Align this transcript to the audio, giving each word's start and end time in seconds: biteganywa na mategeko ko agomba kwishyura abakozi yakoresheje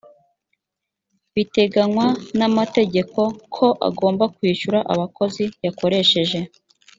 biteganywa 1.33 2.05
na 2.37 2.47
mategeko 2.57 3.19
ko 3.55 3.67
agomba 3.89 4.23
kwishyura 4.35 4.79
abakozi 4.93 5.43
yakoresheje 5.65 6.39